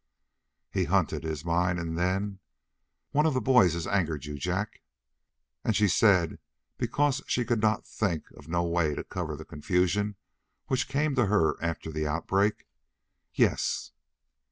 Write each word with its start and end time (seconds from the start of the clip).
He 0.71 0.85
hunted 0.85 1.23
his 1.23 1.45
mind, 1.45 1.77
and 1.79 1.95
then: 1.95 2.39
"One 3.11 3.27
of 3.27 3.35
the 3.35 3.39
boys 3.39 3.73
has 3.75 3.85
angered 3.85 4.25
you, 4.25 4.35
Jack?" 4.39 4.81
And 5.63 5.75
she 5.75 5.87
said, 5.87 6.39
because 6.79 7.21
she 7.27 7.45
could 7.45 7.63
think 7.85 8.31
of 8.31 8.47
no 8.47 8.63
way 8.63 8.95
to 8.95 9.03
cover 9.03 9.35
the 9.37 9.45
confusion 9.45 10.15
which 10.65 10.87
came 10.89 11.13
to 11.13 11.27
her 11.27 11.55
after 11.61 11.91
the 11.91 12.07
outbreak: 12.07 12.65
"Yes." 13.35 13.91